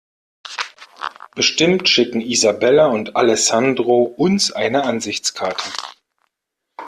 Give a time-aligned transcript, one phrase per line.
[1.35, 5.71] Bestimmt schicken Isabella und Alessandro uns eine Ansichtskarte.